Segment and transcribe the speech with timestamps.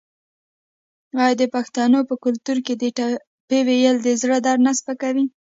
[1.21, 5.25] آیا د پښتنو په کلتور کې د ټپې ویل د زړه درد نه سپکوي؟